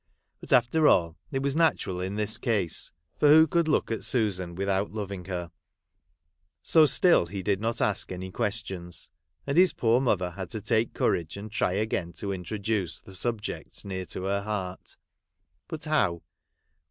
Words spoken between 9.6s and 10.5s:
poor mother had